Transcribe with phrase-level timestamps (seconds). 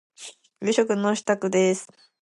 [0.63, 1.87] 夕食の支度です。